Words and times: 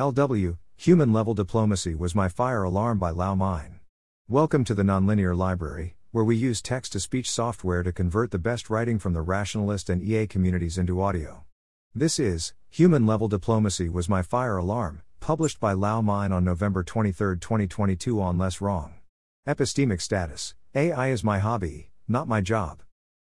LW, 0.00 0.56
Human 0.76 1.12
Level 1.12 1.34
Diplomacy 1.34 1.94
was 1.94 2.14
my 2.14 2.26
fire 2.26 2.62
alarm 2.62 2.98
by 2.98 3.10
Lao 3.10 3.34
Mein. 3.34 3.80
Welcome 4.26 4.64
to 4.64 4.74
the 4.74 4.82
Nonlinear 4.82 5.36
Library, 5.36 5.96
where 6.12 6.24
we 6.24 6.34
use 6.34 6.62
text 6.62 6.92
to 6.92 7.00
speech 7.00 7.30
software 7.30 7.82
to 7.82 7.92
convert 7.92 8.30
the 8.30 8.38
best 8.38 8.70
writing 8.70 8.98
from 8.98 9.12
the 9.12 9.20
rationalist 9.20 9.90
and 9.90 10.02
EA 10.02 10.26
communities 10.26 10.78
into 10.78 11.02
audio. 11.02 11.44
This 11.94 12.18
is 12.18 12.54
Human 12.70 13.06
Level 13.06 13.28
Diplomacy 13.28 13.90
was 13.90 14.08
my 14.08 14.22
fire 14.22 14.56
alarm, 14.56 15.02
published 15.20 15.60
by 15.60 15.74
Lao 15.74 16.00
Mein 16.00 16.32
on 16.32 16.42
November 16.42 16.82
23, 16.82 17.36
2022 17.38 18.18
on 18.18 18.38
Less 18.38 18.62
Wrong. 18.62 18.94
Epistemic 19.46 20.00
status 20.00 20.54
AI 20.74 21.08
is 21.08 21.22
my 21.22 21.38
hobby, 21.38 21.90
not 22.08 22.26
my 22.26 22.40
job. 22.40 22.80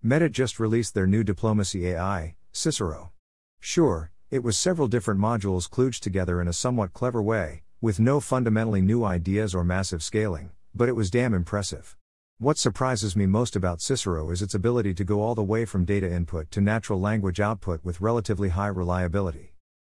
Meta 0.00 0.28
just 0.28 0.60
released 0.60 0.94
their 0.94 1.08
new 1.08 1.24
diplomacy 1.24 1.88
AI, 1.88 2.36
Cicero. 2.52 3.10
Sure, 3.58 4.12
it 4.32 4.42
was 4.42 4.56
several 4.56 4.88
different 4.88 5.20
modules 5.20 5.68
kludged 5.68 6.00
together 6.00 6.40
in 6.40 6.48
a 6.48 6.54
somewhat 6.54 6.94
clever 6.94 7.20
way, 7.20 7.64
with 7.82 8.00
no 8.00 8.18
fundamentally 8.18 8.80
new 8.80 9.04
ideas 9.04 9.54
or 9.54 9.62
massive 9.62 10.02
scaling, 10.02 10.48
but 10.74 10.88
it 10.88 10.96
was 10.96 11.10
damn 11.10 11.34
impressive. 11.34 11.98
What 12.38 12.56
surprises 12.56 13.14
me 13.14 13.26
most 13.26 13.56
about 13.56 13.82
Cicero 13.82 14.30
is 14.30 14.40
its 14.40 14.54
ability 14.54 14.94
to 14.94 15.04
go 15.04 15.20
all 15.20 15.34
the 15.34 15.42
way 15.42 15.66
from 15.66 15.84
data 15.84 16.10
input 16.10 16.50
to 16.52 16.62
natural 16.62 16.98
language 16.98 17.40
output 17.40 17.84
with 17.84 18.00
relatively 18.00 18.48
high 18.48 18.68
reliability. 18.68 19.52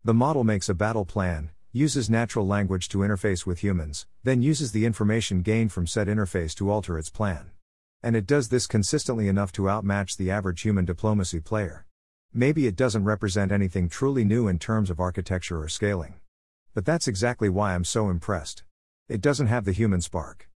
The 0.04 0.16
model 0.16 0.44
makes 0.44 0.68
a 0.68 0.74
battle 0.74 1.06
plan, 1.06 1.52
uses 1.72 2.10
natural 2.10 2.48
language 2.48 2.90
to 2.90 2.98
interface 2.98 3.46
with 3.46 3.60
humans, 3.60 4.08
then 4.24 4.42
uses 4.42 4.72
the 4.72 4.88
information 4.88 5.44
gained 5.44 5.72
from 5.72 5.86
said 5.86 6.08
interface 6.08 6.56
to 6.56 6.72
alter 6.72 6.98
its 6.98 7.12
plan. 7.12 7.52
And 8.02 8.16
it 8.16 8.26
does 8.26 8.50
this 8.50 8.66
consistently 8.66 9.28
enough 9.28 9.52
to 9.52 9.70
outmatch 9.70 10.18
the 10.18 10.32
average 10.32 10.62
human 10.62 10.86
diplomacy 10.86 11.40
player. 11.40 11.86
Maybe 12.36 12.66
it 12.66 12.76
doesn't 12.76 13.04
represent 13.04 13.52
anything 13.52 13.88
truly 13.88 14.26
new 14.26 14.48
in 14.48 14.58
terms 14.58 14.90
of 14.90 15.00
architecture 15.00 15.62
or 15.62 15.70
scaling. 15.70 16.16
But 16.74 16.84
that's 16.84 17.08
exactly 17.08 17.48
why 17.48 17.76
I'm 17.76 17.84
so 17.84 18.10
impressed. 18.10 18.64
It 19.08 19.22
doesn't 19.22 19.48
have 19.48 19.66
the 19.66 19.72
human 19.72 20.02
spark. 20.02 20.50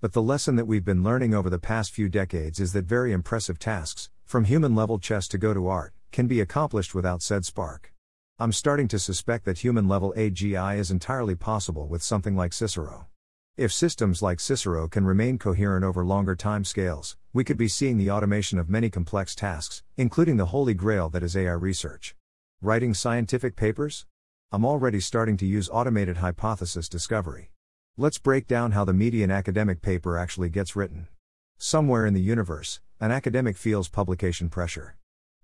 But 0.00 0.12
the 0.12 0.22
lesson 0.22 0.54
that 0.54 0.68
we've 0.68 0.84
been 0.84 1.02
learning 1.02 1.34
over 1.34 1.50
the 1.50 1.58
past 1.58 1.90
few 1.90 2.08
decades 2.08 2.60
is 2.60 2.72
that 2.74 2.84
very 2.84 3.10
impressive 3.10 3.58
tasks, 3.58 4.10
from 4.24 4.44
human 4.44 4.76
level 4.76 5.00
chess 5.00 5.26
to 5.26 5.38
go 5.38 5.52
to 5.52 5.66
art, 5.66 5.92
can 6.12 6.28
be 6.28 6.40
accomplished 6.40 6.94
without 6.94 7.20
said 7.20 7.44
spark. 7.44 7.92
I'm 8.38 8.52
starting 8.52 8.86
to 8.88 9.00
suspect 9.00 9.44
that 9.46 9.58
human 9.58 9.88
level 9.88 10.14
AGI 10.16 10.78
is 10.78 10.92
entirely 10.92 11.34
possible 11.34 11.88
with 11.88 12.04
something 12.04 12.36
like 12.36 12.52
Cicero. 12.52 13.08
If 13.56 13.72
systems 13.72 14.20
like 14.20 14.40
Cicero 14.40 14.88
can 14.88 15.04
remain 15.04 15.38
coherent 15.38 15.84
over 15.84 16.04
longer 16.04 16.34
time 16.34 16.64
scales, 16.64 17.16
we 17.32 17.44
could 17.44 17.56
be 17.56 17.68
seeing 17.68 17.98
the 17.98 18.10
automation 18.10 18.58
of 18.58 18.68
many 18.68 18.90
complex 18.90 19.32
tasks, 19.36 19.84
including 19.96 20.38
the 20.38 20.46
holy 20.46 20.74
grail 20.74 21.08
that 21.10 21.22
is 21.22 21.36
AI 21.36 21.52
research. 21.52 22.16
Writing 22.60 22.94
scientific 22.94 23.54
papers? 23.54 24.06
I'm 24.50 24.64
already 24.64 24.98
starting 24.98 25.36
to 25.36 25.46
use 25.46 25.70
automated 25.72 26.16
hypothesis 26.16 26.88
discovery. 26.88 27.52
Let's 27.96 28.18
break 28.18 28.48
down 28.48 28.72
how 28.72 28.84
the 28.84 28.92
median 28.92 29.30
academic 29.30 29.82
paper 29.82 30.18
actually 30.18 30.48
gets 30.48 30.74
written. 30.74 31.06
Somewhere 31.56 32.06
in 32.06 32.14
the 32.14 32.20
universe, 32.20 32.80
an 32.98 33.12
academic 33.12 33.56
feels 33.56 33.88
publication 33.88 34.48
pressure. 34.48 34.96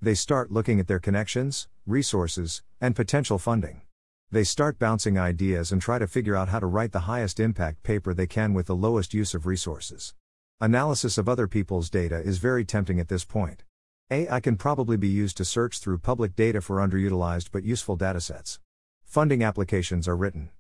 They 0.03 0.15
start 0.17 0.51
looking 0.51 0.81
at 0.81 0.89
their 0.89 0.99
connections, 0.99 1.69
resources, 1.87 2.65
and 2.81 2.97
potential 2.97 3.39
funding. 3.39 3.83
They 4.33 4.45
start 4.45 4.79
bouncing 4.79 5.19
ideas 5.19 5.73
and 5.73 5.83
try 5.83 5.99
to 5.99 6.07
figure 6.07 6.37
out 6.37 6.51
how 6.51 6.61
to 6.61 6.67
write 6.67 6.93
the 6.93 7.01
highest 7.01 7.41
impact 7.41 7.83
paper 7.83 8.15
they 8.15 8.29
can 8.29 8.55
with 8.55 8.67
the 8.67 8.77
lowest 8.77 9.13
use 9.13 9.35
of 9.35 9.45
resources. 9.45 10.15
Analysis 10.61 11.19
of 11.19 11.29
other 11.29 11.49
people's 11.49 11.91
data 11.91 12.21
is 12.21 12.39
very 12.39 12.65
tempting 12.65 13.01
at 13.01 13.09
this 13.09 13.25
point. 13.25 13.65
AI 14.09 14.39
can 14.39 14.55
probably 14.55 14.97
be 14.97 15.09
used 15.09 15.37
to 15.39 15.45
search 15.45 15.81
through 15.81 15.99
public 15.99 16.37
data 16.37 16.61
for 16.61 16.77
underutilized 16.77 17.49
but 17.51 17.65
useful 17.65 17.99
datasets. 17.99 18.61
Funding 19.03 19.43
applications 19.43 20.07
are 20.07 20.17
written. 20.17 20.51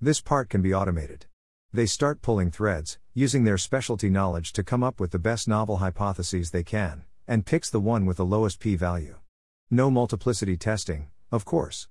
This 0.00 0.22
part 0.22 0.48
can 0.48 0.62
be 0.62 0.72
automated. 0.72 1.26
They 1.70 1.84
start 1.84 2.22
pulling 2.22 2.50
threads, 2.50 2.98
using 3.12 3.44
their 3.44 3.58
specialty 3.58 4.08
knowledge 4.08 4.54
to 4.54 4.64
come 4.64 4.82
up 4.82 4.98
with 4.98 5.10
the 5.10 5.18
best 5.18 5.46
novel 5.46 5.76
hypotheses 5.78 6.50
they 6.50 6.62
can, 6.62 7.04
and 7.26 7.44
picks 7.44 7.68
the 7.68 7.78
one 7.78 8.06
with 8.06 8.16
the 8.16 8.24
lowest 8.24 8.58
p 8.58 8.74
value. 8.74 9.16
No 9.70 9.90
multiplicity 9.90 10.56
testing, 10.56 11.08
of 11.30 11.44
course. 11.44 11.88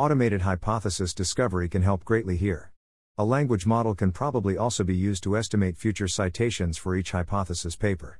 Automated 0.00 0.40
hypothesis 0.40 1.12
discovery 1.12 1.68
can 1.68 1.82
help 1.82 2.06
greatly 2.06 2.38
here. 2.38 2.72
A 3.18 3.24
language 3.26 3.66
model 3.66 3.94
can 3.94 4.12
probably 4.12 4.56
also 4.56 4.82
be 4.82 4.96
used 4.96 5.22
to 5.24 5.36
estimate 5.36 5.76
future 5.76 6.08
citations 6.08 6.78
for 6.78 6.96
each 6.96 7.10
hypothesis 7.10 7.76
paper. 7.76 8.18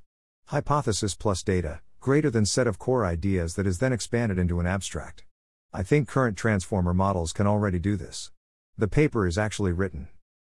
Hypothesis 0.48 1.14
plus 1.14 1.42
data, 1.42 1.80
greater 1.98 2.28
than 2.28 2.44
set 2.44 2.66
of 2.66 2.78
core 2.78 3.06
ideas 3.06 3.54
that 3.54 3.66
is 3.66 3.78
then 3.78 3.94
expanded 3.94 4.38
into 4.38 4.60
an 4.60 4.66
abstract. 4.66 5.24
I 5.72 5.82
think 5.82 6.06
current 6.06 6.36
transformer 6.36 6.92
models 6.92 7.32
can 7.32 7.46
already 7.46 7.78
do 7.78 7.97
this. 7.97 8.30
The 8.76 8.86
paper 8.86 9.26
is 9.26 9.38
actually 9.38 9.72
written. 9.72 10.08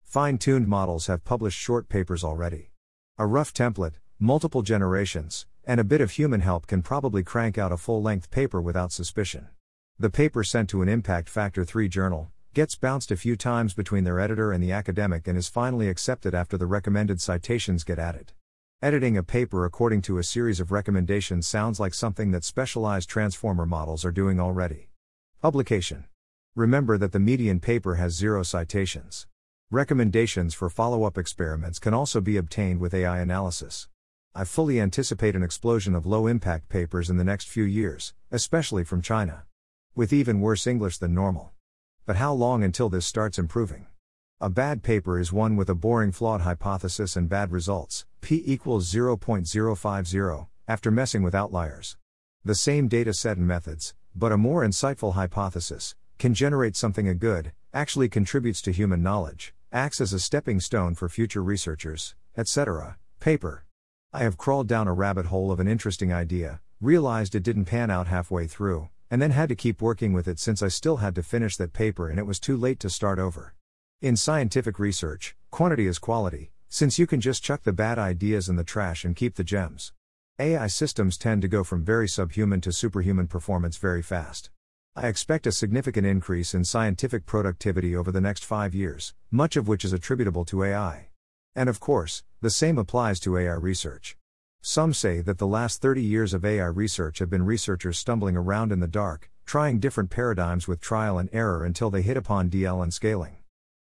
Fine 0.03 0.39
tuned 0.39 0.67
models 0.67 1.05
have 1.05 1.23
published 1.23 1.59
short 1.59 1.87
papers 1.87 2.23
already. 2.23 2.71
A 3.19 3.27
rough 3.27 3.53
template, 3.53 3.99
multiple 4.17 4.63
generations, 4.63 5.45
and 5.65 5.79
a 5.79 5.83
bit 5.83 6.01
of 6.01 6.09
human 6.09 6.41
help 6.41 6.65
can 6.65 6.81
probably 6.81 7.21
crank 7.21 7.59
out 7.59 7.71
a 7.71 7.77
full 7.77 8.01
length 8.01 8.31
paper 8.31 8.59
without 8.59 8.91
suspicion. 8.91 9.49
The 10.01 10.09
paper 10.09 10.43
sent 10.43 10.67
to 10.71 10.81
an 10.81 10.89
Impact 10.89 11.29
Factor 11.29 11.63
3 11.63 11.87
journal 11.87 12.31
gets 12.55 12.73
bounced 12.73 13.11
a 13.11 13.15
few 13.15 13.35
times 13.35 13.75
between 13.75 14.03
their 14.03 14.19
editor 14.19 14.51
and 14.51 14.63
the 14.63 14.71
academic 14.71 15.27
and 15.27 15.37
is 15.37 15.47
finally 15.47 15.89
accepted 15.89 16.33
after 16.33 16.57
the 16.57 16.65
recommended 16.65 17.21
citations 17.21 17.83
get 17.83 17.99
added. 17.99 18.31
Editing 18.81 19.15
a 19.15 19.21
paper 19.21 19.63
according 19.63 20.01
to 20.01 20.17
a 20.17 20.23
series 20.23 20.59
of 20.59 20.71
recommendations 20.71 21.45
sounds 21.45 21.79
like 21.79 21.93
something 21.93 22.31
that 22.31 22.43
specialized 22.43 23.09
transformer 23.09 23.67
models 23.67 24.03
are 24.03 24.11
doing 24.11 24.39
already. 24.39 24.89
Publication. 25.39 26.05
Remember 26.55 26.97
that 26.97 27.11
the 27.11 27.19
median 27.19 27.59
paper 27.59 27.93
has 27.93 28.15
zero 28.15 28.41
citations. 28.41 29.27
Recommendations 29.69 30.55
for 30.55 30.71
follow 30.71 31.03
up 31.03 31.15
experiments 31.15 31.77
can 31.77 31.93
also 31.93 32.19
be 32.19 32.37
obtained 32.37 32.79
with 32.79 32.95
AI 32.95 33.19
analysis. 33.19 33.87
I 34.33 34.45
fully 34.45 34.81
anticipate 34.81 35.35
an 35.35 35.43
explosion 35.43 35.93
of 35.93 36.07
low 36.07 36.25
impact 36.25 36.69
papers 36.69 37.11
in 37.11 37.17
the 37.17 37.23
next 37.23 37.49
few 37.49 37.65
years, 37.65 38.15
especially 38.31 38.83
from 38.83 39.03
China. 39.03 39.43
With 39.93 40.13
even 40.13 40.39
worse 40.39 40.67
English 40.67 40.99
than 40.99 41.13
normal. 41.13 41.51
But 42.05 42.15
how 42.15 42.31
long 42.31 42.63
until 42.63 42.87
this 42.87 43.05
starts 43.05 43.37
improving? 43.37 43.87
A 44.39 44.49
bad 44.49 44.83
paper 44.83 45.19
is 45.19 45.33
one 45.33 45.57
with 45.57 45.69
a 45.69 45.75
boring 45.75 46.13
flawed 46.13 46.41
hypothesis 46.41 47.17
and 47.17 47.27
bad 47.27 47.51
results, 47.51 48.05
p 48.21 48.41
equals 48.45 48.89
0.050, 48.89 50.47
after 50.65 50.91
messing 50.91 51.23
with 51.23 51.35
outliers. 51.35 51.97
The 52.45 52.55
same 52.55 52.87
data 52.87 53.13
set 53.13 53.35
and 53.35 53.45
methods, 53.45 53.93
but 54.15 54.31
a 54.31 54.37
more 54.37 54.63
insightful 54.63 55.15
hypothesis, 55.15 55.93
can 56.17 56.33
generate 56.33 56.77
something 56.77 57.09
a 57.09 57.13
good, 57.13 57.51
actually 57.73 58.07
contributes 58.07 58.61
to 58.61 58.71
human 58.71 59.03
knowledge, 59.03 59.53
acts 59.73 59.99
as 59.99 60.13
a 60.13 60.19
stepping 60.21 60.61
stone 60.61 60.95
for 60.95 61.09
future 61.09 61.43
researchers, 61.43 62.15
etc. 62.37 62.97
Paper. 63.19 63.65
I 64.13 64.19
have 64.19 64.37
crawled 64.37 64.69
down 64.69 64.87
a 64.87 64.93
rabbit 64.93 65.25
hole 65.25 65.51
of 65.51 65.59
an 65.59 65.67
interesting 65.67 66.13
idea, 66.13 66.61
realized 66.79 67.35
it 67.35 67.43
didn't 67.43 67.65
pan 67.65 67.91
out 67.91 68.07
halfway 68.07 68.47
through, 68.47 68.87
and 69.11 69.21
then 69.21 69.31
had 69.31 69.49
to 69.49 69.55
keep 69.55 69.81
working 69.81 70.13
with 70.13 70.27
it 70.27 70.39
since 70.39 70.63
I 70.63 70.69
still 70.69 70.97
had 70.97 71.13
to 71.15 71.21
finish 71.21 71.57
that 71.57 71.73
paper 71.73 72.09
and 72.09 72.17
it 72.17 72.25
was 72.25 72.39
too 72.39 72.55
late 72.55 72.79
to 72.79 72.89
start 72.89 73.19
over. 73.19 73.53
In 74.01 74.15
scientific 74.15 74.79
research, 74.79 75.35
quantity 75.51 75.85
is 75.85 75.99
quality, 75.99 76.53
since 76.69 76.97
you 76.97 77.05
can 77.05 77.19
just 77.19 77.43
chuck 77.43 77.63
the 77.63 77.73
bad 77.73 77.99
ideas 77.99 78.47
in 78.47 78.55
the 78.55 78.63
trash 78.63 79.03
and 79.03 79.13
keep 79.13 79.35
the 79.35 79.43
gems. 79.43 79.91
AI 80.39 80.65
systems 80.67 81.17
tend 81.17 81.41
to 81.41 81.49
go 81.49 81.63
from 81.63 81.83
very 81.83 82.07
subhuman 82.07 82.61
to 82.61 82.71
superhuman 82.71 83.27
performance 83.27 83.75
very 83.75 84.01
fast. 84.01 84.49
I 84.95 85.07
expect 85.07 85.45
a 85.45 85.51
significant 85.51 86.07
increase 86.07 86.53
in 86.53 86.63
scientific 86.63 87.25
productivity 87.25 87.95
over 87.95 88.11
the 88.11 88.21
next 88.21 88.45
five 88.45 88.73
years, 88.73 89.13
much 89.29 89.57
of 89.57 89.67
which 89.67 89.83
is 89.83 89.93
attributable 89.93 90.45
to 90.45 90.63
AI. 90.63 91.09
And 91.53 91.67
of 91.67 91.81
course, 91.81 92.23
the 92.39 92.49
same 92.49 92.77
applies 92.77 93.19
to 93.21 93.37
AI 93.37 93.53
research. 93.53 94.17
Some 94.63 94.93
say 94.93 95.21
that 95.21 95.39
the 95.39 95.47
last 95.47 95.81
30 95.81 96.03
years 96.03 96.35
of 96.35 96.45
AI 96.45 96.67
research 96.67 97.17
have 97.17 97.31
been 97.31 97.45
researchers 97.45 97.97
stumbling 97.97 98.37
around 98.37 98.71
in 98.71 98.79
the 98.79 98.87
dark, 98.87 99.31
trying 99.43 99.79
different 99.79 100.11
paradigms 100.11 100.67
with 100.67 100.79
trial 100.79 101.17
and 101.17 101.29
error 101.33 101.65
until 101.65 101.89
they 101.89 102.03
hit 102.03 102.15
upon 102.15 102.47
DL 102.47 102.83
and 102.83 102.93
scaling. 102.93 103.37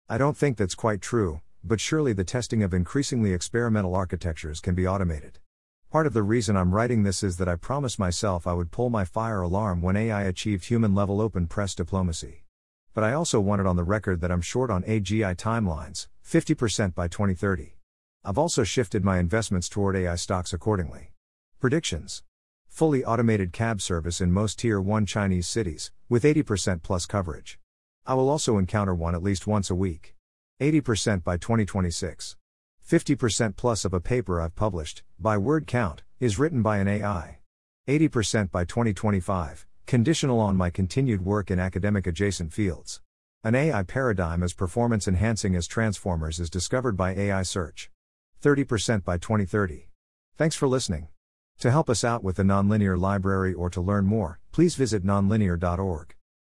I 0.07 0.17
don't 0.17 0.37
think 0.37 0.55
that's 0.55 0.75
quite 0.75 1.01
true, 1.01 1.41
but 1.65 1.81
surely 1.81 2.13
the 2.13 2.23
testing 2.23 2.63
of 2.63 2.73
increasingly 2.73 3.33
experimental 3.33 3.93
architectures 3.93 4.61
can 4.61 4.73
be 4.73 4.87
automated. 4.87 5.39
Part 5.91 6.07
of 6.07 6.13
the 6.13 6.23
reason 6.23 6.55
I'm 6.55 6.73
writing 6.73 7.03
this 7.03 7.23
is 7.23 7.35
that 7.37 7.49
I 7.49 7.55
promised 7.55 7.99
myself 7.99 8.47
I 8.47 8.53
would 8.53 8.71
pull 8.71 8.89
my 8.89 9.03
fire 9.03 9.41
alarm 9.41 9.81
when 9.81 9.97
AI 9.97 10.23
achieved 10.23 10.65
human 10.65 10.95
level 10.95 11.19
open 11.19 11.47
press 11.47 11.75
diplomacy. 11.75 12.45
But 12.93 13.03
I 13.03 13.11
also 13.11 13.41
wanted 13.41 13.65
on 13.65 13.75
the 13.75 13.83
record 13.83 14.21
that 14.21 14.31
I'm 14.31 14.39
short 14.39 14.71
on 14.71 14.83
AGI 14.83 15.35
timelines, 15.35 16.07
50% 16.25 16.95
by 16.95 17.09
2030. 17.09 17.78
I've 18.29 18.37
also 18.37 18.63
shifted 18.63 19.03
my 19.03 19.17
investments 19.17 19.67
toward 19.67 19.95
AI 19.95 20.13
stocks 20.13 20.53
accordingly. 20.53 21.13
Predictions 21.59 22.21
Fully 22.67 23.03
automated 23.03 23.51
cab 23.51 23.81
service 23.81 24.21
in 24.21 24.31
most 24.31 24.59
Tier 24.59 24.79
1 24.79 25.07
Chinese 25.07 25.47
cities, 25.47 25.91
with 26.09 26.21
80% 26.21 26.83
plus 26.83 27.07
coverage. 27.07 27.57
I 28.05 28.13
will 28.13 28.29
also 28.29 28.59
encounter 28.59 28.93
one 28.93 29.15
at 29.15 29.23
least 29.23 29.47
once 29.47 29.71
a 29.71 29.75
week. 29.75 30.15
80% 30.61 31.23
by 31.23 31.37
2026. 31.37 32.37
50% 32.87 33.55
plus 33.55 33.83
of 33.83 33.95
a 33.95 33.99
paper 33.99 34.39
I've 34.39 34.55
published, 34.55 35.01
by 35.19 35.35
word 35.35 35.65
count, 35.65 36.03
is 36.19 36.37
written 36.37 36.61
by 36.61 36.77
an 36.77 36.87
AI. 36.87 37.39
80% 37.87 38.51
by 38.51 38.63
2025, 38.63 39.65
conditional 39.87 40.39
on 40.39 40.55
my 40.55 40.69
continued 40.69 41.25
work 41.25 41.49
in 41.49 41.57
academic 41.57 42.05
adjacent 42.05 42.53
fields. 42.53 43.01
An 43.43 43.55
AI 43.55 43.81
paradigm 43.81 44.43
as 44.43 44.53
performance 44.53 45.07
enhancing 45.07 45.55
as 45.55 45.65
transformers 45.65 46.39
is 46.39 46.51
discovered 46.51 46.95
by 46.95 47.15
AI 47.15 47.41
search. 47.41 47.89
30% 48.41 49.03
by 49.03 49.17
2030. 49.17 49.89
Thanks 50.37 50.55
for 50.55 50.67
listening. 50.67 51.09
To 51.59 51.71
help 51.71 51.89
us 51.89 52.03
out 52.03 52.23
with 52.23 52.37
the 52.37 52.43
Nonlinear 52.43 52.97
Library 52.97 53.53
or 53.53 53.69
to 53.69 53.81
learn 53.81 54.05
more, 54.05 54.39
please 54.51 54.75
visit 54.75 55.03
nonlinear.org. 55.03 56.15